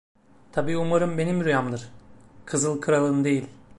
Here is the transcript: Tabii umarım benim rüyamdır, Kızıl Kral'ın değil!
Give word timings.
Tabii 0.51 0.77
umarım 0.77 1.17
benim 1.17 1.43
rüyamdır, 1.45 1.89
Kızıl 2.45 2.81
Kral'ın 2.81 3.23
değil! 3.23 3.47